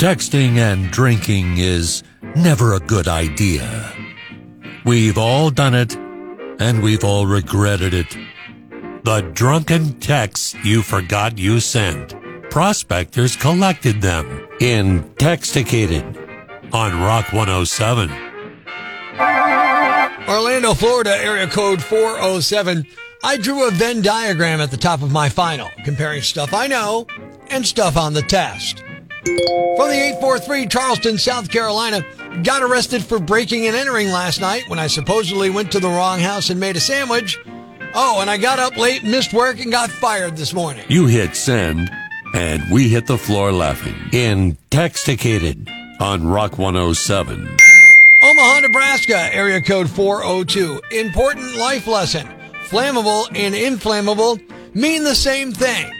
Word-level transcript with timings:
Texting 0.00 0.56
and 0.56 0.90
drinking 0.90 1.58
is 1.58 2.02
never 2.34 2.72
a 2.72 2.80
good 2.80 3.06
idea. 3.06 3.92
We've 4.86 5.18
all 5.18 5.50
done 5.50 5.74
it, 5.74 5.94
and 6.58 6.82
we've 6.82 7.04
all 7.04 7.26
regretted 7.26 7.92
it. 7.92 8.16
The 9.04 9.30
drunken 9.34 10.00
texts 10.00 10.56
you 10.64 10.80
forgot 10.80 11.36
you 11.36 11.60
sent. 11.60 12.14
Prospectors 12.48 13.36
collected 13.36 14.00
them 14.00 14.48
in 14.58 15.04
Texticated 15.16 16.16
on 16.72 16.98
Rock 17.02 17.34
107. 17.34 18.10
Orlando, 20.26 20.72
Florida, 20.72 21.14
area 21.14 21.46
code 21.46 21.82
407. 21.82 22.86
I 23.22 23.36
drew 23.36 23.68
a 23.68 23.70
Venn 23.70 24.00
diagram 24.00 24.62
at 24.62 24.70
the 24.70 24.78
top 24.78 25.02
of 25.02 25.12
my 25.12 25.28
final, 25.28 25.68
comparing 25.84 26.22
stuff 26.22 26.54
I 26.54 26.68
know 26.68 27.06
and 27.50 27.66
stuff 27.66 27.98
on 27.98 28.14
the 28.14 28.22
test. 28.22 28.82
From 29.24 29.88
the 29.88 30.14
843 30.16 30.66
Charleston, 30.66 31.18
South 31.18 31.50
Carolina, 31.50 32.02
got 32.42 32.62
arrested 32.62 33.04
for 33.04 33.18
breaking 33.18 33.66
and 33.66 33.76
entering 33.76 34.08
last 34.08 34.40
night 34.40 34.68
when 34.68 34.78
I 34.78 34.86
supposedly 34.86 35.50
went 35.50 35.70
to 35.72 35.80
the 35.80 35.88
wrong 35.88 36.20
house 36.20 36.48
and 36.48 36.58
made 36.58 36.76
a 36.76 36.80
sandwich. 36.80 37.38
Oh, 37.94 38.20
and 38.20 38.30
I 38.30 38.38
got 38.38 38.58
up 38.58 38.76
late, 38.76 39.04
missed 39.04 39.34
work, 39.34 39.60
and 39.60 39.70
got 39.70 39.90
fired 39.90 40.36
this 40.36 40.54
morning. 40.54 40.86
You 40.88 41.06
hit 41.06 41.36
send, 41.36 41.90
and 42.34 42.62
we 42.72 42.88
hit 42.88 43.06
the 43.06 43.18
floor 43.18 43.52
laughing 43.52 43.94
in 44.12 44.56
Texticated 44.70 45.68
on 46.00 46.26
Rock 46.26 46.56
107. 46.56 47.56
Omaha, 48.22 48.60
Nebraska, 48.60 49.34
area 49.34 49.60
code 49.60 49.90
402. 49.90 50.80
Important 50.92 51.56
life 51.56 51.86
lesson. 51.86 52.26
Flammable 52.68 53.26
and 53.34 53.54
inflammable 53.54 54.38
mean 54.72 55.04
the 55.04 55.14
same 55.14 55.52
thing. 55.52 55.92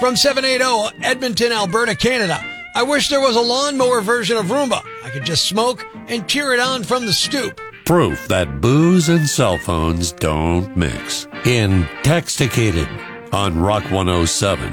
From 0.00 0.14
780 0.14 1.04
Edmonton, 1.04 1.50
Alberta, 1.50 1.96
Canada. 1.96 2.44
I 2.76 2.84
wish 2.84 3.08
there 3.08 3.20
was 3.20 3.34
a 3.34 3.40
lawnmower 3.40 4.00
version 4.00 4.36
of 4.36 4.46
Roomba. 4.46 4.80
I 5.02 5.10
could 5.10 5.24
just 5.24 5.46
smoke 5.46 5.84
and 6.06 6.28
cheer 6.28 6.52
it 6.52 6.60
on 6.60 6.84
from 6.84 7.04
the 7.04 7.12
stoop. 7.12 7.60
Proof 7.84 8.28
that 8.28 8.60
booze 8.60 9.08
and 9.08 9.28
cell 9.28 9.58
phones 9.58 10.12
don't 10.12 10.76
mix. 10.76 11.26
In 11.44 11.88
Texticated 12.04 12.88
on 13.32 13.58
Rock 13.58 13.82
107. 13.90 14.72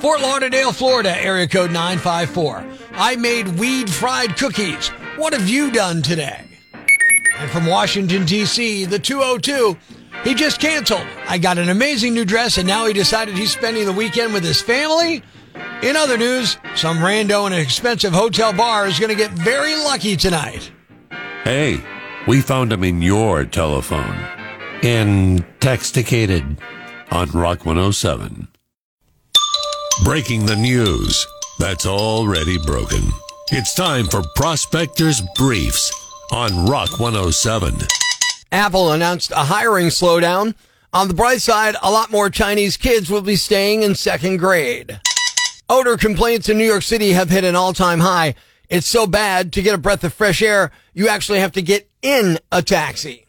Fort 0.00 0.22
Lauderdale, 0.22 0.72
Florida, 0.72 1.14
area 1.22 1.46
code 1.46 1.70
954. 1.70 2.64
I 2.92 3.16
made 3.16 3.46
weed 3.58 3.90
fried 3.90 4.38
cookies. 4.38 4.88
What 5.16 5.34
have 5.34 5.50
you 5.50 5.70
done 5.70 6.00
today? 6.00 6.46
And 7.36 7.50
from 7.50 7.66
Washington, 7.66 8.24
D.C., 8.24 8.86
the 8.86 8.98
202. 8.98 9.76
He 10.24 10.34
just 10.34 10.60
canceled. 10.60 11.06
I 11.28 11.38
got 11.38 11.58
an 11.58 11.70
amazing 11.70 12.12
new 12.12 12.24
dress 12.24 12.58
and 12.58 12.66
now 12.66 12.86
he 12.86 12.92
decided 12.92 13.36
he's 13.36 13.52
spending 13.52 13.86
the 13.86 13.92
weekend 13.92 14.34
with 14.34 14.44
his 14.44 14.60
family. 14.60 15.22
In 15.82 15.96
other 15.96 16.18
news, 16.18 16.58
some 16.74 16.98
rando 16.98 17.46
in 17.46 17.54
an 17.54 17.58
expensive 17.58 18.12
hotel 18.12 18.52
bar 18.52 18.86
is 18.86 18.98
going 18.98 19.10
to 19.10 19.16
get 19.16 19.30
very 19.32 19.74
lucky 19.76 20.16
tonight. 20.16 20.70
Hey, 21.44 21.82
we 22.26 22.42
found 22.42 22.72
him 22.72 22.84
in 22.84 23.00
your 23.00 23.44
telephone. 23.44 24.14
In 24.82 25.44
Texticated 25.58 26.58
on 27.10 27.30
Rock 27.30 27.64
107. 27.64 28.48
Breaking 30.04 30.46
the 30.46 30.56
news 30.56 31.26
that's 31.58 31.86
already 31.86 32.58
broken. 32.64 33.02
It's 33.50 33.74
time 33.74 34.06
for 34.06 34.22
Prospectors 34.36 35.22
Briefs 35.36 35.92
on 36.30 36.66
Rock 36.66 37.00
107. 37.00 37.74
Apple 38.52 38.92
announced 38.92 39.30
a 39.30 39.44
hiring 39.44 39.86
slowdown. 39.86 40.54
On 40.92 41.08
the 41.08 41.14
bright 41.14 41.40
side, 41.40 41.76
a 41.82 41.90
lot 41.90 42.10
more 42.10 42.30
Chinese 42.30 42.76
kids 42.76 43.08
will 43.08 43.22
be 43.22 43.36
staying 43.36 43.82
in 43.82 43.94
second 43.94 44.38
grade. 44.38 45.00
Odor 45.68 45.96
complaints 45.96 46.48
in 46.48 46.58
New 46.58 46.64
York 46.64 46.82
City 46.82 47.12
have 47.12 47.30
hit 47.30 47.44
an 47.44 47.54
all-time 47.54 48.00
high. 48.00 48.34
It's 48.68 48.88
so 48.88 49.06
bad 49.06 49.52
to 49.52 49.62
get 49.62 49.74
a 49.74 49.78
breath 49.78 50.02
of 50.02 50.12
fresh 50.12 50.42
air, 50.42 50.72
you 50.92 51.08
actually 51.08 51.38
have 51.40 51.52
to 51.52 51.62
get 51.62 51.88
in 52.02 52.38
a 52.50 52.62
taxi. 52.62 53.26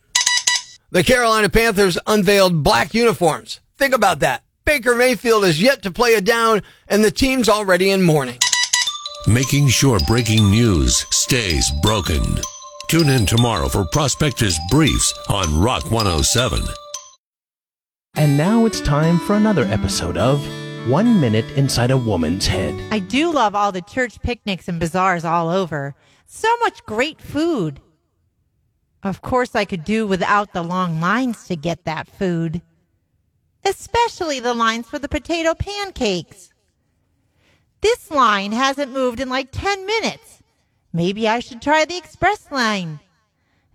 The 0.90 1.04
Carolina 1.04 1.50
Panthers 1.50 1.98
unveiled 2.08 2.64
black 2.64 2.94
uniforms. 2.94 3.60
Think 3.78 3.94
about 3.94 4.20
that. 4.20 4.44
Baker 4.66 4.96
Mayfield 4.96 5.46
is 5.46 5.62
yet 5.62 5.84
to 5.84 5.92
play 5.92 6.16
it 6.16 6.26
down, 6.26 6.62
and 6.88 7.04
the 7.04 7.12
team's 7.12 7.48
already 7.48 7.92
in 7.92 8.02
mourning. 8.02 8.40
Making 9.28 9.68
sure 9.68 10.00
breaking 10.08 10.50
news 10.50 11.06
stays 11.12 11.72
broken. 11.82 12.24
Tune 12.92 13.08
in 13.08 13.26
tomorrow 13.26 13.70
for 13.70 13.86
Prospectors 13.86 14.60
Briefs 14.70 15.18
on 15.30 15.62
Rock 15.62 15.90
107. 15.92 16.62
And 18.16 18.36
now 18.36 18.66
it's 18.66 18.82
time 18.82 19.18
for 19.20 19.38
another 19.38 19.64
episode 19.64 20.18
of 20.18 20.46
One 20.90 21.22
Minute 21.22 21.50
Inside 21.52 21.92
a 21.92 21.96
Woman's 21.98 22.48
Head. 22.48 22.76
I 22.92 23.00
do 23.00 23.32
love 23.32 23.56
all 23.56 23.72
the 23.72 23.82
church 23.82 24.20
picnics 24.22 24.68
and 24.68 24.78
bazaars 24.78 25.24
all 25.24 25.48
over. 25.48 25.96
So 26.26 26.54
much 26.58 26.86
great 26.86 27.22
food. 27.22 27.80
Of 29.04 29.22
course, 29.22 29.56
I 29.56 29.64
could 29.64 29.86
do 29.86 30.06
without 30.06 30.52
the 30.52 30.62
long 30.62 31.00
lines 31.00 31.46
to 31.46 31.56
get 31.56 31.86
that 31.86 32.10
food 32.10 32.62
especially 33.64 34.42
the 34.42 34.54
lines 34.54 34.86
for 34.90 35.00
the 35.00 35.08
potato 35.08 35.54
pancakes. 35.54 36.52
This 37.80 38.12
line 38.12 38.52
hasn't 38.52 38.92
moved 38.92 39.22
in 39.22 39.30
like 39.30 39.50
10 39.52 39.86
minutes. 39.86 40.31
Maybe 40.94 41.28
I 41.28 41.40
should 41.40 41.62
try 41.62 41.86
the 41.86 41.98
express 41.98 42.52
line. 42.52 43.00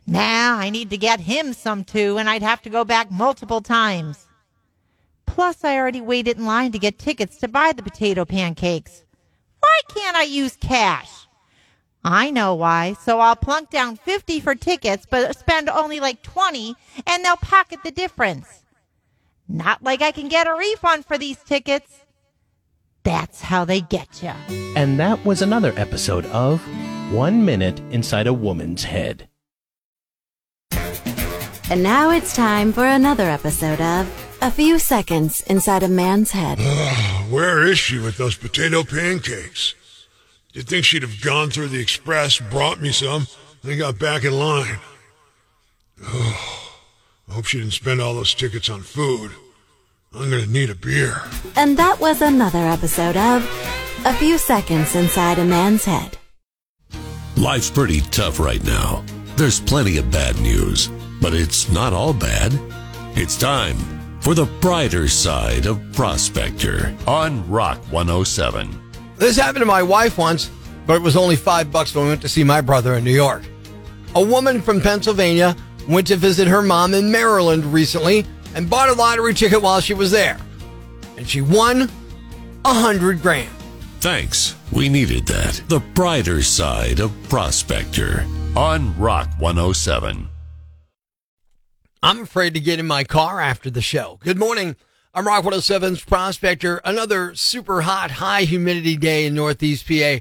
Nah, 0.06 0.56
I 0.59 0.71
need 0.71 0.91
to 0.91 0.97
get 0.97 1.21
him 1.21 1.53
some 1.53 1.82
too, 1.82 2.19
and 2.19 2.28
I'd 2.28 2.43
have 2.43 2.62
to 2.62 2.71
go 2.71 2.84
back 2.84 3.10
multiple 3.10 3.60
times. 3.60 4.27
Plus, 5.26 5.65
I 5.65 5.76
already 5.76 6.00
waited 6.00 6.38
in 6.38 6.47
line 6.47 6.72
to 6.72 6.78
get 6.78 6.99
tickets 6.99 7.37
to 7.38 7.49
buy 7.49 7.72
the 7.72 7.82
potato 7.82 8.25
pancakes. 8.25 9.05
Why 9.60 9.81
can't 9.88 10.16
I 10.16 10.22
use 10.22 10.56
cash? 10.56 11.10
I 12.05 12.31
know 12.31 12.55
why, 12.55 12.94
so 13.03 13.19
I'll 13.19 13.34
plunk 13.34 13.71
down 13.71 13.97
50 13.97 14.38
for 14.38 14.55
tickets, 14.55 15.06
but 15.10 15.37
spend 15.37 15.69
only 15.69 15.99
like 15.99 16.22
20, 16.22 16.76
and 17.05 17.25
they'll 17.25 17.37
pocket 17.37 17.81
the 17.82 17.91
difference. 17.91 18.62
Not 19.49 19.82
like 19.82 20.03
I 20.03 20.12
can 20.12 20.28
get 20.28 20.47
a 20.47 20.55
refund 20.55 21.05
for 21.05 21.19
these 21.19 21.38
tickets. 21.43 22.05
That's 23.03 23.41
how 23.41 23.65
they 23.65 23.81
get 23.81 24.22
you. 24.22 24.32
And 24.76 25.00
that 25.00 25.25
was 25.25 25.43
another 25.43 25.72
episode 25.76 26.26
of 26.26 26.65
One 27.11 27.44
Minute 27.44 27.78
Inside 27.93 28.27
a 28.27 28.33
Woman's 28.33 28.83
Head. 28.83 29.28
And 31.71 31.81
now 31.81 32.11
it's 32.11 32.34
time 32.34 32.72
for 32.72 32.84
another 32.84 33.31
episode 33.31 33.81
of 33.81 34.39
A 34.43 34.50
Few 34.50 34.81
Seconds 34.81 35.41
Inside 35.43 35.84
a 35.84 35.89
Man's 35.89 36.33
Head. 36.33 36.59
Where 37.31 37.65
is 37.65 37.78
she 37.78 38.00
with 38.00 38.17
those 38.17 38.34
potato 38.34 38.83
pancakes? 38.83 39.77
You'd 40.53 40.67
think 40.67 40.84
she'd 40.84 41.03
have 41.03 41.21
gone 41.22 41.50
through 41.50 41.69
the 41.69 41.81
express, 41.81 42.41
brought 42.41 42.81
me 42.81 42.91
some, 42.91 43.28
and 43.62 43.78
got 43.78 44.00
back 44.00 44.25
in 44.25 44.33
line. 44.33 44.81
Oh. 46.03 46.73
I 47.28 47.34
hope 47.34 47.44
she 47.44 47.59
didn't 47.59 47.73
spend 47.73 48.00
all 48.00 48.15
those 48.15 48.34
tickets 48.34 48.69
on 48.69 48.83
food. 48.83 49.31
I'm 50.12 50.28
gonna 50.28 50.47
need 50.47 50.71
a 50.71 50.75
beer. 50.75 51.23
And 51.55 51.77
that 51.77 52.00
was 52.00 52.21
another 52.21 52.67
episode 52.67 53.17
of 53.17 53.44
A 54.05 54.12
Few 54.15 54.38
Seconds 54.38 54.97
Inside 54.97 55.38
a 55.38 55.44
Man's 55.44 55.84
Head. 55.84 56.19
Life's 57.36 57.70
pretty 57.70 58.00
tough 58.00 58.41
right 58.41 58.64
now. 58.64 59.04
There's 59.36 59.60
plenty 59.60 59.98
of 59.98 60.10
bad 60.10 60.41
news, 60.41 60.88
but 61.20 61.34
it's 61.34 61.70
not 61.70 61.92
all 61.92 62.14
bad. 62.14 62.58
It's 63.14 63.36
time 63.36 63.76
for 64.22 64.32
the 64.32 64.47
brighter 64.47 65.06
side 65.06 65.66
of 65.66 65.78
Prospector 65.92 66.96
on 67.06 67.48
Rock 67.48 67.78
107. 67.92 68.80
This 69.19 69.36
happened 69.36 69.60
to 69.60 69.66
my 69.66 69.82
wife 69.82 70.16
once, 70.16 70.50
but 70.86 70.96
it 70.96 71.02
was 71.02 71.14
only 71.14 71.36
five 71.36 71.70
bucks 71.70 71.94
when 71.94 72.04
we 72.04 72.10
went 72.10 72.22
to 72.22 72.28
see 72.28 72.42
my 72.42 72.62
brother 72.62 72.94
in 72.94 73.04
New 73.04 73.14
York. 73.14 73.42
A 74.14 74.22
woman 74.25 74.62
from 74.62 74.80
Pennsylvania 74.80 75.54
went 75.88 76.06
to 76.06 76.16
visit 76.16 76.48
her 76.48 76.62
mom 76.62 76.94
in 76.94 77.12
Maryland 77.12 77.66
recently 77.66 78.25
and 78.55 78.70
bought 78.70 78.88
a 78.88 78.94
lottery 78.94 79.34
ticket 79.34 79.61
while 79.61 79.81
she 79.81 79.93
was 79.93 80.11
there. 80.11 80.38
And 81.19 81.28
she 81.28 81.43
won 81.43 81.90
a 82.64 82.72
hundred 82.72 83.20
grand. 83.20 83.50
Thanks. 84.00 84.56
We 84.72 84.88
needed 84.88 85.26
that. 85.26 85.62
The 85.68 85.80
brighter 85.94 86.42
side 86.42 87.00
of 87.00 87.12
Prospector 87.28 88.26
on 88.56 88.98
Rock 88.98 89.30
107. 89.38 90.28
I'm 92.02 92.20
afraid 92.20 92.54
to 92.54 92.60
get 92.60 92.78
in 92.78 92.86
my 92.86 93.04
car 93.04 93.40
after 93.40 93.70
the 93.70 93.80
show. 93.80 94.18
Good 94.22 94.38
morning. 94.38 94.76
I'm 95.14 95.26
Rock 95.26 95.44
107's 95.44 96.04
Prospector. 96.04 96.80
Another 96.84 97.34
super 97.34 97.82
hot, 97.82 98.12
high 98.12 98.42
humidity 98.42 98.96
day 98.96 99.26
in 99.26 99.34
Northeast 99.34 99.86
PA. 99.86 100.18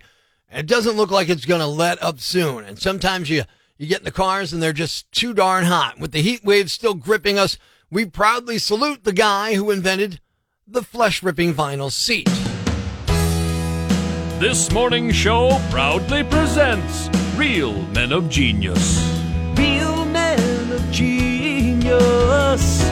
It 0.51 0.67
doesn't 0.67 0.95
look 0.95 1.11
like 1.11 1.27
it's 1.27 1.45
going 1.45 1.61
to 1.61 1.67
let 1.67 2.01
up 2.01 2.19
soon. 2.19 2.63
And 2.63 2.79
sometimes 2.79 3.29
you 3.29 3.43
you 3.77 3.87
get 3.87 3.99
in 3.99 4.05
the 4.05 4.11
cars 4.11 4.53
and 4.53 4.63
they're 4.63 4.71
just 4.71 5.11
too 5.11 5.33
darn 5.33 5.65
hot. 5.65 5.99
With 5.99 6.11
the 6.11 6.21
heat 6.21 6.45
wave 6.45 6.71
still 6.71 6.93
gripping 6.93 7.37
us, 7.37 7.57
we 7.91 8.05
proudly 8.05 8.57
salute 8.57 9.03
the 9.03 9.11
guy 9.11 9.55
who 9.55 9.69
invented 9.69 10.21
the 10.65 10.81
flesh 10.81 11.21
ripping 11.21 11.53
vinyl 11.53 11.91
seat. 11.91 12.29
This 14.39 14.69
morning 14.69 15.13
show 15.13 15.57
proudly 15.69 16.21
presents 16.21 17.07
Real 17.37 17.71
Men 17.93 18.11
of 18.11 18.27
Genius. 18.29 19.01
Real 19.55 20.03
Men 20.03 20.73
of 20.73 20.91
Genius. 20.91 22.83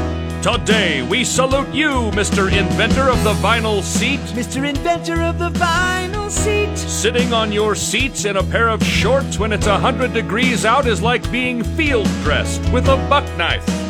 Today, 0.41 1.01
we 1.01 1.25
salute 1.25 1.67
you, 1.73 2.11
Mr. 2.11 2.49
Inventor 2.49 3.09
of 3.09 3.21
the 3.25 3.33
vinyl 3.33 3.83
seat. 3.83 4.21
Mr. 4.31 4.65
Inventor 4.65 5.21
of 5.21 5.37
the 5.37 5.49
vinyl 5.49 6.31
seat. 6.31 6.77
Sitting 6.77 7.33
on 7.33 7.51
your 7.51 7.75
seats 7.75 8.23
in 8.23 8.37
a 8.37 8.43
pair 8.43 8.69
of 8.69 8.81
shorts 8.81 9.37
when 9.37 9.51
it's 9.51 9.67
100 9.67 10.13
degrees 10.13 10.63
out 10.63 10.87
is 10.87 11.01
like 11.01 11.29
being 11.29 11.61
field 11.61 12.07
dressed 12.23 12.61
with 12.71 12.87
a 12.87 12.95
buck 13.09 13.25
knife. 13.37 13.82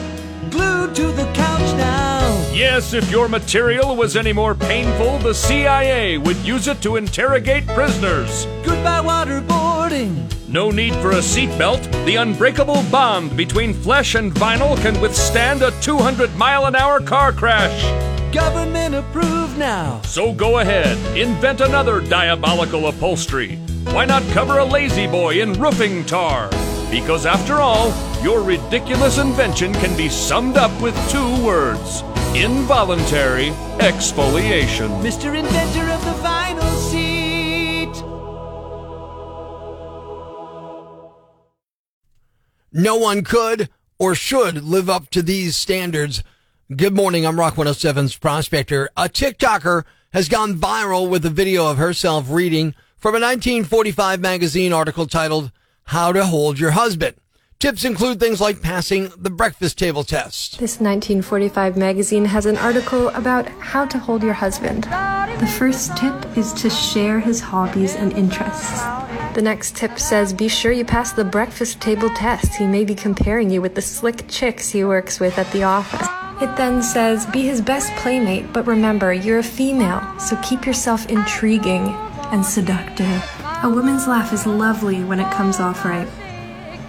Glued 0.53 0.93
to 0.95 1.11
the 1.13 1.25
couch 1.33 1.75
now. 1.77 2.51
Yes, 2.53 2.93
if 2.93 3.09
your 3.09 3.27
material 3.27 3.95
was 3.95 4.15
any 4.15 4.31
more 4.31 4.53
painful, 4.53 5.17
the 5.17 5.33
CIA 5.33 6.19
would 6.19 6.37
use 6.37 6.67
it 6.67 6.79
to 6.83 6.97
interrogate 6.97 7.65
prisoners. 7.69 8.45
Goodbye 8.63 9.01
waterboarding. 9.01 10.31
No 10.47 10.69
need 10.69 10.93
for 10.97 11.09
a 11.13 11.23
seatbelt. 11.23 11.81
The 12.05 12.17
unbreakable 12.17 12.83
bond 12.91 13.35
between 13.35 13.73
flesh 13.73 14.13
and 14.13 14.31
vinyl 14.31 14.79
can 14.79 15.01
withstand 15.01 15.63
a 15.63 15.71
200 15.81 16.35
mile 16.35 16.67
an 16.67 16.75
hour 16.75 17.01
car 17.01 17.31
crash. 17.31 17.81
Government 18.31 18.93
approved 18.93 19.57
now. 19.57 20.01
So 20.03 20.33
go 20.33 20.59
ahead, 20.59 20.99
invent 21.17 21.61
another 21.61 21.99
diabolical 21.99 22.89
upholstery. 22.89 23.55
Why 23.85 24.05
not 24.05 24.21
cover 24.33 24.59
a 24.59 24.63
La-Z-Boy 24.63 25.41
in 25.41 25.53
roofing 25.53 26.05
tar? 26.05 26.51
Because 26.93 27.25
after 27.25 27.55
all, 27.55 27.91
your 28.21 28.43
ridiculous 28.43 29.17
invention 29.17 29.73
can 29.73 29.97
be 29.97 30.09
summed 30.09 30.57
up 30.57 30.71
with 30.79 30.95
two 31.09 31.43
words 31.43 32.03
involuntary 32.35 33.47
exfoliation. 33.79 35.01
Mr. 35.01 35.35
Inventor 35.35 35.89
of 35.91 36.05
the 36.05 36.11
vinyl 36.21 36.75
seat. 36.91 37.89
No 42.71 42.95
one 42.95 43.23
could 43.23 43.69
or 43.97 44.13
should 44.13 44.63
live 44.63 44.87
up 44.87 45.09
to 45.09 45.23
these 45.23 45.55
standards. 45.55 46.23
Good 46.75 46.93
morning. 46.93 47.25
I'm 47.25 47.39
Rock 47.39 47.55
107's 47.55 48.17
prospector. 48.17 48.87
A 48.95 49.09
TikToker 49.09 49.83
has 50.11 50.29
gone 50.29 50.53
viral 50.53 51.09
with 51.09 51.25
a 51.25 51.31
video 51.31 51.65
of 51.65 51.77
herself 51.77 52.29
reading 52.29 52.75
from 52.97 53.15
a 53.15 53.19
1945 53.19 54.19
magazine 54.19 54.71
article 54.71 55.07
titled 55.07 55.51
How 55.85 56.11
to 56.11 56.25
Hold 56.25 56.59
Your 56.59 56.71
Husband. 56.71 57.15
Tips 57.59 57.85
include 57.85 58.19
things 58.19 58.41
like 58.41 58.61
passing 58.61 59.09
the 59.17 59.29
breakfast 59.29 59.77
table 59.77 60.03
test. 60.03 60.59
This 60.59 60.79
1945 60.79 61.77
magazine 61.77 62.25
has 62.25 62.45
an 62.45 62.57
article 62.57 63.09
about 63.09 63.47
how 63.47 63.85
to 63.85 63.97
hold 63.97 64.21
your 64.21 64.33
husband. 64.33 64.83
The 64.83 65.53
first 65.57 65.95
tip 65.95 66.37
is 66.37 66.51
to 66.53 66.69
share 66.69 67.19
his 67.19 67.39
hobbies 67.39 67.95
and 67.95 68.11
interests. 68.13 68.81
The 69.33 69.41
next 69.41 69.75
tip 69.77 69.97
says 69.97 70.33
be 70.33 70.47
sure 70.47 70.71
you 70.71 70.83
pass 70.83 71.13
the 71.13 71.23
breakfast 71.23 71.79
table 71.79 72.09
test. 72.09 72.55
He 72.55 72.67
may 72.67 72.83
be 72.83 72.95
comparing 72.95 73.49
you 73.49 73.61
with 73.61 73.75
the 73.75 73.81
slick 73.81 74.25
chicks 74.27 74.69
he 74.69 74.83
works 74.83 75.19
with 75.19 75.37
at 75.37 75.49
the 75.51 75.63
office. 75.63 76.07
It 76.41 76.55
then 76.57 76.83
says 76.83 77.25
be 77.27 77.43
his 77.43 77.61
best 77.61 77.93
playmate, 77.95 78.51
but 78.51 78.67
remember, 78.67 79.13
you're 79.13 79.39
a 79.39 79.43
female, 79.43 80.01
so 80.19 80.35
keep 80.43 80.65
yourself 80.65 81.07
intriguing 81.07 81.95
and 82.33 82.43
seductive. 82.43 83.23
A 83.61 83.69
woman's 83.69 84.07
laugh 84.07 84.33
is 84.33 84.47
lovely 84.47 85.03
when 85.03 85.19
it 85.19 85.31
comes 85.31 85.59
off 85.59 85.85
right. 85.85 86.07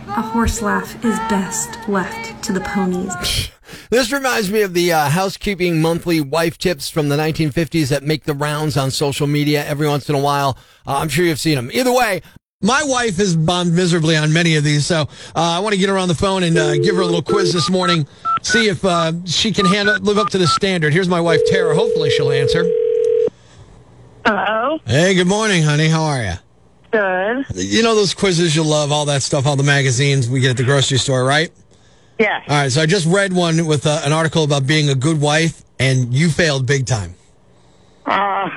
A 0.08 0.22
horse 0.22 0.62
laugh 0.62 0.94
is 1.04 1.18
best 1.28 1.86
left 1.86 2.42
to 2.44 2.52
the 2.52 2.60
ponies. 2.60 3.14
This 3.90 4.12
reminds 4.12 4.50
me 4.50 4.62
of 4.62 4.72
the 4.72 4.92
uh, 4.92 5.08
housekeeping 5.08 5.80
monthly 5.80 6.20
wife 6.20 6.58
tips 6.58 6.88
from 6.88 7.08
the 7.08 7.16
1950s 7.16 7.88
that 7.88 8.02
make 8.02 8.24
the 8.24 8.34
rounds 8.34 8.76
on 8.76 8.90
social 8.90 9.26
media 9.26 9.64
every 9.66 9.88
once 9.88 10.08
in 10.08 10.14
a 10.14 10.18
while. 10.18 10.56
Uh, 10.86 10.98
I'm 10.98 11.08
sure 11.08 11.24
you've 11.24 11.40
seen 11.40 11.56
them. 11.56 11.70
Either 11.72 11.92
way, 11.92 12.22
my 12.62 12.82
wife 12.84 13.16
has 13.16 13.36
bombed 13.36 13.74
miserably 13.74 14.16
on 14.16 14.32
many 14.32 14.56
of 14.56 14.64
these, 14.64 14.86
so 14.86 15.02
uh, 15.02 15.06
I 15.34 15.58
want 15.58 15.74
to 15.74 15.78
get 15.78 15.88
her 15.88 15.98
on 15.98 16.08
the 16.08 16.14
phone 16.14 16.44
and 16.44 16.56
uh, 16.56 16.76
give 16.76 16.94
her 16.94 17.02
a 17.02 17.06
little 17.06 17.22
quiz 17.22 17.52
this 17.52 17.68
morning, 17.68 18.06
see 18.42 18.68
if 18.68 18.84
uh, 18.84 19.12
she 19.24 19.52
can 19.52 19.66
live 19.66 20.18
up 20.18 20.28
to 20.30 20.38
the 20.38 20.46
standard. 20.46 20.92
Here's 20.92 21.08
my 21.08 21.20
wife, 21.20 21.40
Tara. 21.46 21.74
Hopefully, 21.74 22.10
she'll 22.10 22.32
answer. 22.32 22.64
Hello. 24.26 24.78
Hey, 24.86 25.14
good 25.14 25.26
morning, 25.26 25.62
honey. 25.62 25.88
How 25.88 26.02
are 26.04 26.22
you? 26.22 26.32
Good. 26.90 27.44
You 27.54 27.82
know 27.82 27.94
those 27.94 28.14
quizzes 28.14 28.54
you 28.56 28.62
love, 28.62 28.92
all 28.92 29.04
that 29.06 29.22
stuff, 29.22 29.46
all 29.46 29.56
the 29.56 29.62
magazines 29.64 30.28
we 30.28 30.40
get 30.40 30.50
at 30.52 30.56
the 30.56 30.64
grocery 30.64 30.98
store, 30.98 31.24
right? 31.24 31.50
Yes. 32.18 32.42
All 32.48 32.56
right, 32.56 32.70
so 32.72 32.80
I 32.80 32.86
just 32.86 33.06
read 33.06 33.32
one 33.32 33.66
with 33.66 33.86
uh, 33.86 34.00
an 34.04 34.12
article 34.12 34.44
about 34.44 34.66
being 34.66 34.88
a 34.88 34.94
good 34.94 35.20
wife, 35.20 35.62
and 35.78 36.14
you 36.14 36.30
failed 36.30 36.64
big 36.66 36.86
time. 36.86 37.14
Uh, 38.06 38.48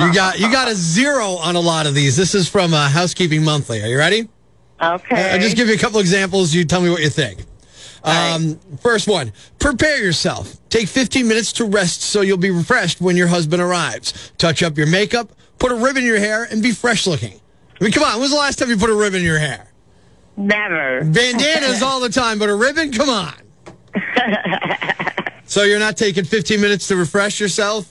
You 0.00 0.12
got 0.14 0.40
you 0.40 0.50
got 0.50 0.66
a 0.68 0.74
zero 0.74 1.32
on 1.36 1.56
a 1.56 1.60
lot 1.60 1.86
of 1.86 1.94
these. 1.94 2.16
This 2.16 2.34
is 2.34 2.48
from 2.48 2.74
uh, 2.74 2.88
Housekeeping 2.88 3.44
Monthly. 3.44 3.82
Are 3.82 3.86
you 3.86 3.98
ready? 3.98 4.28
okay. 4.82 5.30
I'll 5.32 5.38
just 5.38 5.56
give 5.56 5.68
you 5.68 5.74
a 5.74 5.78
couple 5.78 6.00
examples. 6.00 6.52
You 6.54 6.64
tell 6.64 6.80
me 6.80 6.90
what 6.90 7.00
you 7.02 7.10
think. 7.10 7.44
Um, 8.04 8.58
first 8.82 9.08
one, 9.08 9.32
prepare 9.58 10.02
yourself. 10.02 10.56
Take 10.68 10.88
15 10.88 11.26
minutes 11.26 11.52
to 11.54 11.64
rest 11.64 12.02
so 12.02 12.20
you'll 12.20 12.36
be 12.36 12.50
refreshed 12.50 13.00
when 13.00 13.16
your 13.16 13.28
husband 13.28 13.62
arrives. 13.62 14.32
Touch 14.36 14.62
up 14.62 14.76
your 14.76 14.86
makeup, 14.86 15.32
put 15.58 15.72
a 15.72 15.74
ribbon 15.74 16.02
in 16.02 16.08
your 16.08 16.18
hair, 16.18 16.44
and 16.44 16.62
be 16.62 16.72
fresh 16.72 17.06
looking. 17.06 17.40
I 17.80 17.84
mean, 17.84 17.92
come 17.92 18.02
on, 18.02 18.12
when 18.12 18.20
was 18.22 18.30
the 18.30 18.36
last 18.36 18.58
time 18.58 18.68
you 18.68 18.76
put 18.76 18.90
a 18.90 18.94
ribbon 18.94 19.20
in 19.20 19.24
your 19.24 19.38
hair? 19.38 19.66
Never. 20.36 21.00
Bandanas 21.04 21.82
all 21.82 22.00
the 22.00 22.10
time, 22.10 22.38
but 22.38 22.48
a 22.48 22.54
ribbon? 22.54 22.92
Come 22.92 23.08
on. 23.08 23.34
so 25.46 25.62
you're 25.62 25.78
not 25.78 25.96
taking 25.96 26.24
15 26.24 26.60
minutes 26.60 26.88
to 26.88 26.96
refresh 26.96 27.40
yourself? 27.40 27.90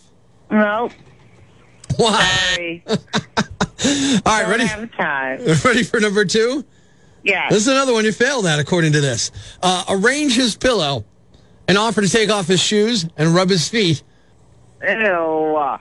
Nope. 0.51 0.92
Why? 1.98 2.54
Sorry. 2.56 2.83
All 2.88 2.95
right, 4.25 4.42
Don't 4.44 4.51
ready? 4.51 4.66
have 4.66 4.92
time. 4.95 5.39
Ready 5.63 5.83
for 5.83 6.00
number 6.00 6.24
two? 6.25 6.63
Yes. 7.24 7.52
This 7.52 7.62
is 7.62 7.68
another 7.68 7.94
one 7.94 8.04
you 8.06 8.12
failed 8.12 8.46
at, 8.46 8.60
according 8.60 8.92
to 8.94 9.02
this. 9.02 9.31
Uh, 9.62 9.84
arrange 9.90 10.36
his 10.36 10.56
pillow 10.56 11.06
and 11.68 11.78
offer 11.78 12.02
to 12.02 12.10
take 12.10 12.30
off 12.30 12.48
his 12.48 12.62
shoes 12.62 13.06
and 13.18 13.34
rub 13.34 13.50
his 13.50 13.70
feet, 13.70 14.04
Ew. 14.86 15.78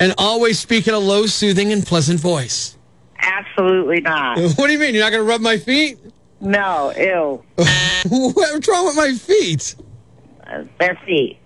and 0.00 0.14
always 0.16 0.58
speak 0.58 0.88
in 0.88 0.94
a 0.94 0.98
low, 0.98 1.26
soothing, 1.26 1.72
and 1.72 1.86
pleasant 1.86 2.18
voice. 2.20 2.76
Absolutely 3.18 4.00
not. 4.00 4.38
What 4.56 4.66
do 4.68 4.72
you 4.72 4.78
mean? 4.78 4.94
You're 4.94 5.04
not 5.04 5.10
going 5.10 5.22
to 5.22 5.28
rub 5.28 5.42
my 5.42 5.58
feet? 5.58 5.98
No. 6.40 6.92
Ew. 6.96 7.44
What's 8.08 8.66
wrong 8.68 8.86
with 8.86 8.96
my 8.96 9.12
feet? 9.12 9.74
Uh, 10.46 10.64
Their 10.78 10.98
feet. 11.04 11.38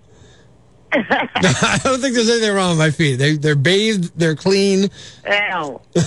I 1.36 1.80
don't 1.82 2.00
think 2.00 2.14
there's 2.14 2.30
anything 2.30 2.54
wrong 2.54 2.70
with 2.70 2.78
my 2.78 2.90
feet. 2.90 3.16
They, 3.16 3.36
they're 3.36 3.56
bathed, 3.56 4.16
they're 4.16 4.36
clean. 4.36 4.90
Ew. 5.26 5.80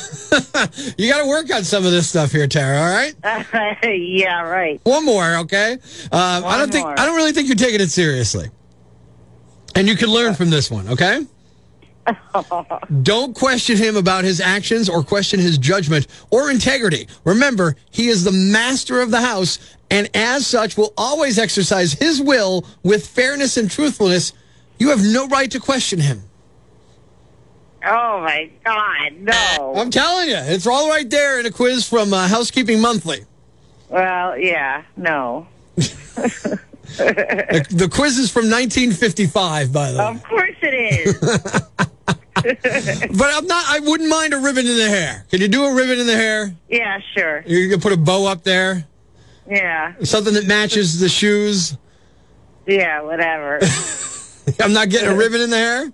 You 0.97 1.11
got 1.11 1.21
to 1.21 1.27
work 1.27 1.53
on 1.53 1.63
some 1.63 1.85
of 1.85 1.91
this 1.91 2.09
stuff 2.09 2.31
here, 2.31 2.47
Tara. 2.47 2.79
All 2.79 2.85
right. 2.85 3.15
yeah, 3.83 4.41
right. 4.41 4.79
One 4.83 5.05
more, 5.05 5.37
okay? 5.37 5.73
Um, 5.73 5.79
I 6.45 6.57
don't 6.57 6.71
think 6.71 6.85
more. 6.85 6.99
I 6.99 7.05
don't 7.05 7.15
really 7.15 7.31
think 7.31 7.47
you're 7.47 7.55
taking 7.55 7.81
it 7.81 7.89
seriously, 7.89 8.49
and 9.75 9.87
you 9.87 9.95
can 9.95 10.09
learn 10.09 10.33
from 10.33 10.49
this 10.49 10.71
one, 10.71 10.87
okay? 10.89 11.25
don't 13.01 13.35
question 13.35 13.77
him 13.77 13.97
about 13.97 14.23
his 14.23 14.39
actions 14.39 14.89
or 14.89 15.03
question 15.03 15.39
his 15.39 15.57
judgment 15.57 16.07
or 16.31 16.49
integrity. 16.49 17.07
Remember, 17.23 17.75
he 17.91 18.07
is 18.07 18.23
the 18.23 18.31
master 18.31 19.01
of 19.01 19.11
the 19.11 19.21
house, 19.21 19.59
and 19.89 20.09
as 20.13 20.47
such, 20.47 20.77
will 20.77 20.94
always 20.97 21.37
exercise 21.37 21.94
his 21.94 22.21
will 22.21 22.65
with 22.83 23.07
fairness 23.07 23.57
and 23.57 23.69
truthfulness. 23.69 24.33
You 24.79 24.89
have 24.89 25.03
no 25.03 25.27
right 25.27 25.49
to 25.51 25.59
question 25.59 25.99
him. 25.99 26.23
Oh 27.85 28.21
my 28.21 28.49
God, 28.65 29.13
no. 29.19 29.73
I'm 29.75 29.89
telling 29.91 30.29
you, 30.29 30.35
it's 30.37 30.67
all 30.67 30.89
right 30.89 31.09
there 31.09 31.39
in 31.39 31.45
a 31.45 31.51
quiz 31.51 31.87
from 31.87 32.13
uh, 32.13 32.27
Housekeeping 32.27 32.81
Monthly. 32.81 33.25
Well, 33.89 34.37
yeah, 34.37 34.83
no. 34.97 35.47
The, 35.75 36.59
the 37.69 37.89
quiz 37.91 38.17
is 38.17 38.31
from 38.31 38.45
1955, 38.49 39.71
by 39.71 39.91
the 39.91 39.97
way. 39.99 40.05
Of 40.05 40.23
course 40.23 40.55
it 40.61 40.73
is. 41.07 41.51
But 42.37 43.29
I'm 43.33 43.47
not. 43.47 43.65
I 43.67 43.79
wouldn't 43.83 44.09
mind 44.09 44.33
a 44.33 44.37
ribbon 44.37 44.67
in 44.67 44.77
the 44.77 44.87
hair. 44.87 45.25
Can 45.31 45.41
you 45.41 45.47
do 45.49 45.65
a 45.65 45.73
ribbon 45.73 45.99
in 45.99 46.05
the 46.07 46.15
hair? 46.15 46.53
yeah, 46.69 46.99
sure. 47.15 47.43
You 47.47 47.67
can 47.69 47.81
put 47.81 47.91
a 47.93 47.97
bow 47.97 48.25
up 48.27 48.43
there, 48.43 48.85
Yeah, 49.49 49.93
something 50.03 50.33
that 50.35 50.45
matches 50.45 50.99
the 50.99 51.09
shoes. 51.09 51.75
yeah, 52.67 53.01
whatever. 53.01 53.59
I'm 54.59 54.73
not 54.73 54.89
getting 54.89 55.09
a 55.09 55.16
ribbon 55.16 55.42
in 55.42 55.49
the 55.49 55.57
hair. 55.57 55.92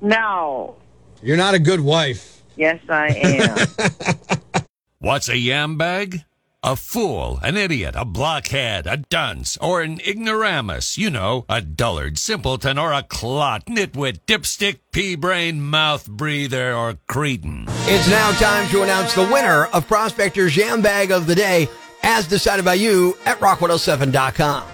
no. 0.00 0.76
You're 1.22 1.38
not 1.38 1.54
a 1.54 1.58
good 1.58 1.80
wife. 1.80 2.42
Yes, 2.54 2.80
I 2.86 3.08
am. 3.08 4.64
What's 4.98 5.30
a 5.30 5.38
yam 5.38 5.78
bag? 5.78 6.22
A 6.62 6.76
fool, 6.76 7.38
an 7.42 7.56
idiot, 7.56 7.94
a 7.96 8.04
blockhead, 8.04 8.86
a 8.86 8.98
dunce, 8.98 9.56
or 9.58 9.80
an 9.80 10.00
ignoramus. 10.06 10.98
You 10.98 11.08
know, 11.10 11.46
a 11.48 11.62
dullard, 11.62 12.18
simpleton, 12.18 12.76
or 12.78 12.92
a 12.92 13.02
clot, 13.02 13.64
nitwit, 13.66 14.20
dipstick, 14.26 14.80
pea 14.92 15.14
brain, 15.14 15.62
mouth 15.62 16.06
breather, 16.06 16.74
or 16.74 16.98
cretin. 17.06 17.64
It's 17.86 18.08
now 18.08 18.30
time 18.32 18.68
to 18.68 18.82
announce 18.82 19.14
the 19.14 19.22
winner 19.26 19.64
of 19.66 19.86
Prospector's 19.88 20.52
Jam 20.52 20.82
Bag 20.82 21.10
of 21.10 21.26
the 21.26 21.34
Day, 21.34 21.68
as 22.02 22.26
decided 22.28 22.66
by 22.66 22.74
you 22.74 23.16
at 23.24 23.38
rock107.com. 23.40 24.64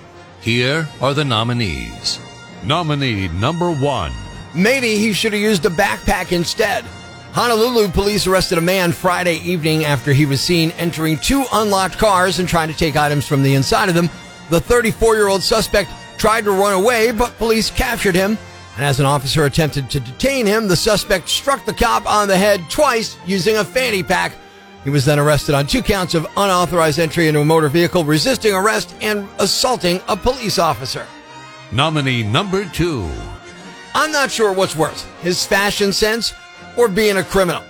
Here 0.40 0.88
are 1.00 1.14
the 1.14 1.24
nominees. 1.24 2.18
Nominee 2.64 3.28
number 3.28 3.70
one. 3.70 4.12
Maybe 4.54 4.96
he 4.96 5.12
should 5.12 5.32
have 5.32 5.42
used 5.42 5.64
a 5.64 5.70
backpack 5.70 6.32
instead. 6.32 6.84
Honolulu 7.32 7.88
police 7.88 8.26
arrested 8.26 8.58
a 8.58 8.60
man 8.60 8.90
Friday 8.90 9.36
evening 9.36 9.84
after 9.84 10.12
he 10.12 10.26
was 10.26 10.40
seen 10.40 10.72
entering 10.72 11.16
two 11.18 11.44
unlocked 11.52 11.96
cars 11.96 12.40
and 12.40 12.48
trying 12.48 12.68
to 12.68 12.76
take 12.76 12.96
items 12.96 13.26
from 13.26 13.42
the 13.42 13.54
inside 13.54 13.88
of 13.88 13.94
them. 13.94 14.10
The 14.50 14.60
34 14.60 15.14
year 15.14 15.28
old 15.28 15.42
suspect 15.42 15.90
tried 16.18 16.44
to 16.44 16.50
run 16.50 16.74
away, 16.74 17.12
but 17.12 17.38
police 17.38 17.70
captured 17.70 18.16
him. 18.16 18.36
And 18.76 18.84
as 18.84 18.98
an 18.98 19.06
officer 19.06 19.44
attempted 19.44 19.88
to 19.90 20.00
detain 20.00 20.46
him, 20.46 20.66
the 20.66 20.76
suspect 20.76 21.28
struck 21.28 21.64
the 21.64 21.72
cop 21.72 22.04
on 22.10 22.28
the 22.28 22.36
head 22.36 22.60
twice 22.68 23.16
using 23.26 23.56
a 23.58 23.64
fanny 23.64 24.02
pack. 24.02 24.32
He 24.82 24.90
was 24.90 25.04
then 25.04 25.18
arrested 25.18 25.54
on 25.54 25.66
two 25.66 25.82
counts 25.82 26.14
of 26.14 26.26
unauthorized 26.36 26.98
entry 26.98 27.28
into 27.28 27.40
a 27.40 27.44
motor 27.44 27.68
vehicle, 27.68 28.04
resisting 28.04 28.54
arrest, 28.54 28.94
and 29.00 29.28
assaulting 29.38 30.00
a 30.08 30.16
police 30.16 30.58
officer. 30.58 31.06
Nominee 31.72 32.24
number 32.24 32.64
two. 32.64 33.08
I'm 33.94 34.10
not 34.10 34.30
sure 34.30 34.52
what's 34.52 34.74
worse, 34.74 35.04
his 35.22 35.46
fashion 35.46 35.92
sense 35.92 36.34
or 36.76 36.88
being 36.88 37.18
a 37.18 37.24
criminal. 37.24 37.62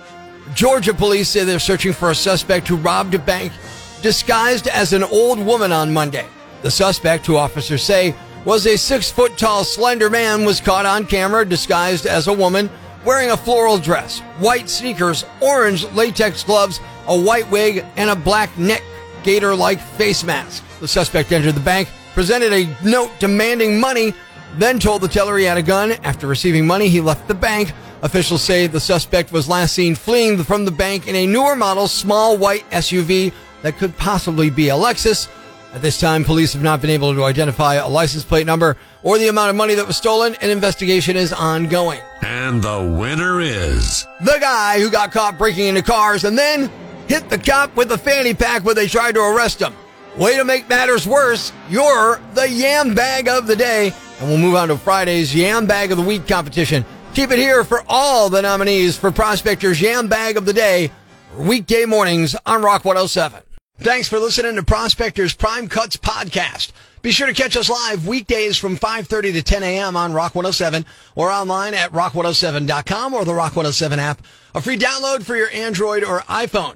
Georgia 0.53 0.93
police 0.93 1.29
say 1.29 1.43
they're 1.43 1.59
searching 1.59 1.93
for 1.93 2.09
a 2.09 2.15
suspect 2.15 2.67
who 2.67 2.77
robbed 2.77 3.13
a 3.13 3.19
bank 3.19 3.53
disguised 4.01 4.67
as 4.67 4.93
an 4.93 5.03
old 5.03 5.39
woman 5.39 5.71
on 5.71 5.93
Monday. 5.93 6.25
The 6.63 6.71
suspect, 6.71 7.25
who 7.25 7.37
officers 7.37 7.83
say 7.83 8.15
was 8.43 8.65
a 8.65 8.77
six 8.77 9.11
foot 9.11 9.37
tall, 9.37 9.63
slender 9.63 10.09
man, 10.09 10.45
was 10.45 10.59
caught 10.59 10.85
on 10.85 11.05
camera 11.05 11.45
disguised 11.45 12.05
as 12.07 12.27
a 12.27 12.33
woman 12.33 12.69
wearing 13.05 13.31
a 13.31 13.37
floral 13.37 13.77
dress, 13.77 14.19
white 14.39 14.69
sneakers, 14.69 15.25
orange 15.41 15.85
latex 15.93 16.43
gloves, 16.43 16.79
a 17.07 17.19
white 17.19 17.49
wig, 17.49 17.85
and 17.97 18.09
a 18.09 18.15
black 18.15 18.55
neck 18.57 18.83
gaiter 19.23 19.55
like 19.55 19.79
face 19.79 20.23
mask. 20.23 20.63
The 20.79 20.87
suspect 20.87 21.31
entered 21.31 21.53
the 21.55 21.61
bank, 21.61 21.89
presented 22.13 22.53
a 22.53 22.67
note 22.83 23.11
demanding 23.19 23.79
money, 23.79 24.13
then 24.57 24.79
told 24.79 25.01
the 25.01 25.07
teller 25.07 25.37
he 25.37 25.45
had 25.45 25.57
a 25.57 25.63
gun. 25.63 25.91
After 26.03 26.27
receiving 26.27 26.67
money, 26.67 26.89
he 26.89 27.01
left 27.01 27.27
the 27.27 27.33
bank. 27.33 27.73
Officials 28.01 28.41
say 28.41 28.67
the 28.67 28.79
suspect 28.79 29.31
was 29.31 29.47
last 29.47 29.73
seen 29.73 29.95
fleeing 29.95 30.43
from 30.43 30.65
the 30.65 30.71
bank 30.71 31.07
in 31.07 31.15
a 31.15 31.27
newer 31.27 31.55
model 31.55 31.87
small 31.87 32.37
white 32.37 32.67
SUV 32.71 33.31
that 33.61 33.77
could 33.77 33.95
possibly 33.97 34.49
be 34.49 34.69
a 34.69 34.73
Lexus. 34.73 35.29
At 35.73 35.81
this 35.81 35.99
time, 35.99 36.25
police 36.25 36.51
have 36.51 36.63
not 36.63 36.81
been 36.81 36.89
able 36.89 37.13
to 37.13 37.23
identify 37.23 37.75
a 37.75 37.87
license 37.87 38.25
plate 38.25 38.45
number 38.45 38.75
or 39.03 39.17
the 39.17 39.29
amount 39.29 39.51
of 39.51 39.55
money 39.55 39.75
that 39.75 39.87
was 39.87 39.95
stolen. 39.95 40.35
An 40.41 40.49
investigation 40.49 41.15
is 41.15 41.31
ongoing. 41.31 41.99
And 42.23 42.61
the 42.61 42.97
winner 42.99 43.39
is 43.39 44.05
the 44.19 44.37
guy 44.41 44.79
who 44.79 44.89
got 44.89 45.11
caught 45.11 45.37
breaking 45.37 45.67
into 45.67 45.81
cars 45.81 46.25
and 46.25 46.37
then 46.37 46.69
hit 47.07 47.29
the 47.29 47.37
cop 47.37 47.75
with 47.77 47.91
a 47.91 47.97
fanny 47.97 48.33
pack 48.33 48.65
when 48.65 48.75
they 48.75 48.87
tried 48.87 49.13
to 49.13 49.21
arrest 49.21 49.61
him. 49.61 49.73
Way 50.17 50.35
to 50.35 50.43
make 50.43 50.67
matters 50.67 51.07
worse, 51.07 51.53
you're 51.69 52.19
the 52.33 52.49
yam 52.49 52.93
bag 52.93 53.29
of 53.29 53.47
the 53.47 53.55
day. 53.55 53.93
And 54.19 54.29
we'll 54.29 54.37
move 54.37 54.55
on 54.55 54.67
to 54.67 54.77
Friday's 54.77 55.33
Yam 55.33 55.65
Bag 55.65 55.91
of 55.91 55.97
the 55.97 56.03
Week 56.03 56.27
competition. 56.27 56.85
Keep 57.13 57.31
it 57.31 57.39
here 57.39 57.63
for 57.63 57.81
all 57.87 58.29
the 58.29 58.41
nominees 58.41 58.97
for 58.97 59.09
Prospector's 59.09 59.81
Yam 59.81 60.09
Bag 60.09 60.35
of 60.35 60.45
the 60.45 60.53
Day, 60.53 60.91
weekday 61.37 61.85
mornings 61.85 62.35
on 62.45 62.61
Rock 62.61 62.83
107. 62.83 63.41
Thanks 63.79 64.09
for 64.09 64.19
listening 64.19 64.55
to 64.57 64.63
Prospector's 64.63 65.33
Prime 65.33 65.69
Cuts 65.69 65.95
podcast. 65.95 66.73
Be 67.01 67.11
sure 67.11 67.27
to 67.27 67.33
catch 67.33 67.55
us 67.55 67.69
live 67.69 68.05
weekdays 68.05 68.57
from 68.57 68.77
5.30 68.77 69.33
to 69.33 69.41
10 69.41 69.63
a.m. 69.63 69.95
on 69.95 70.13
Rock 70.13 70.35
107 70.35 70.85
or 71.15 71.31
online 71.31 71.73
at 71.73 71.91
rock107.com 71.93 73.13
or 73.13 73.25
the 73.25 73.33
Rock 73.33 73.55
107 73.55 73.97
app. 73.97 74.21
A 74.53 74.61
free 74.61 74.77
download 74.77 75.23
for 75.23 75.37
your 75.37 75.49
Android 75.51 76.03
or 76.03 76.19
iPhone. 76.21 76.75